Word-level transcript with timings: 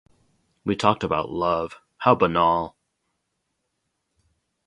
We 0.65 0.75
talked 0.75 1.03
about 1.03 1.29
'love'— 1.29 1.79
how 1.99 2.15
banal! 2.15 2.75